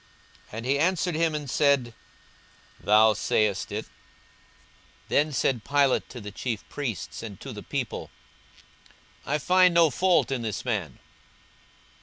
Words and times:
And 0.51 0.65
he 0.65 0.79
answered 0.79 1.13
him 1.13 1.35
and 1.35 1.47
said, 1.47 1.93
Thou 2.79 3.13
sayest 3.13 3.71
it. 3.71 3.85
42:023:004 3.85 3.89
Then 5.09 5.31
said 5.31 5.63
Pilate 5.63 6.09
to 6.09 6.19
the 6.19 6.31
chief 6.31 6.67
priests 6.69 7.21
and 7.21 7.39
to 7.39 7.53
the 7.53 7.61
people, 7.61 8.09
I 9.27 9.37
find 9.37 9.75
no 9.75 9.91
fault 9.91 10.31
in 10.31 10.41
this 10.41 10.65
man. 10.65 10.97